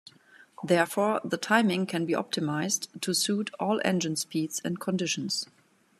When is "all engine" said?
3.59-4.15